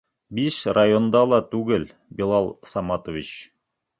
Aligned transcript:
Биш 0.37 0.55
районда 0.77 1.21
ла 1.33 1.39
түгел, 1.51 1.85
Билал 2.21 2.49
Саматович. 2.73 3.33